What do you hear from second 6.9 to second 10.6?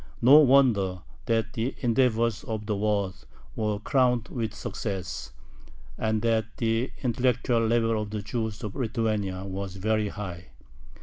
intellectual level of the Jews of Lithuania was very high.